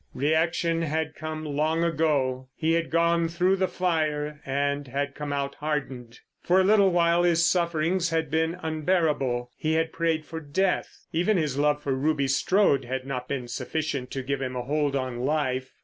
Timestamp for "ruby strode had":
11.93-13.05